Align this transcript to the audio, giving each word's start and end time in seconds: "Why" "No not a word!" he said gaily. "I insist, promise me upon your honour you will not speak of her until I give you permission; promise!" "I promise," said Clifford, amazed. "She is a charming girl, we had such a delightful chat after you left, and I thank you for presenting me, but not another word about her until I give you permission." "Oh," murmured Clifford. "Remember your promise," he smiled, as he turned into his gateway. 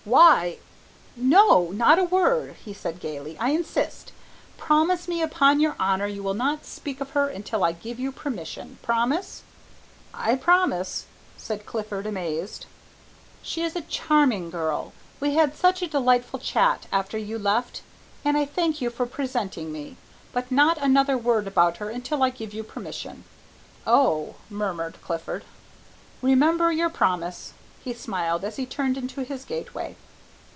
"Why" 0.03 0.57
"No 1.15 1.69
not 1.71 1.99
a 1.99 2.03
word!" 2.03 2.55
he 2.65 2.73
said 2.73 2.99
gaily. 2.99 3.37
"I 3.37 3.49
insist, 3.51 4.11
promise 4.57 5.07
me 5.07 5.21
upon 5.21 5.59
your 5.59 5.75
honour 5.79 6.07
you 6.07 6.23
will 6.23 6.33
not 6.33 6.65
speak 6.65 7.01
of 7.01 7.11
her 7.11 7.27
until 7.29 7.63
I 7.63 7.71
give 7.73 7.99
you 7.99 8.11
permission; 8.11 8.79
promise!" 8.81 9.43
"I 10.11 10.35
promise," 10.37 11.05
said 11.37 11.67
Clifford, 11.67 12.07
amazed. 12.07 12.65
"She 13.43 13.61
is 13.61 13.75
a 13.75 13.81
charming 13.81 14.49
girl, 14.49 14.91
we 15.19 15.35
had 15.35 15.55
such 15.55 15.83
a 15.83 15.87
delightful 15.87 16.39
chat 16.39 16.87
after 16.91 17.19
you 17.19 17.37
left, 17.37 17.83
and 18.25 18.35
I 18.35 18.43
thank 18.45 18.81
you 18.81 18.89
for 18.89 19.05
presenting 19.05 19.71
me, 19.71 19.97
but 20.33 20.51
not 20.51 20.79
another 20.79 21.15
word 21.17 21.45
about 21.45 21.77
her 21.77 21.91
until 21.91 22.23
I 22.23 22.31
give 22.31 22.55
you 22.55 22.63
permission." 22.63 23.23
"Oh," 23.85 24.33
murmured 24.49 24.97
Clifford. 25.03 25.45
"Remember 26.23 26.71
your 26.71 26.89
promise," 26.89 27.53
he 27.83 27.91
smiled, 27.95 28.43
as 28.43 28.57
he 28.57 28.65
turned 28.67 28.95
into 28.95 29.21
his 29.23 29.43
gateway. 29.43 29.95